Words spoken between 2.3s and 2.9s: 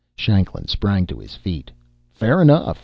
enough!"